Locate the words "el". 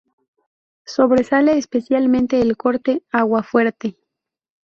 2.41-2.57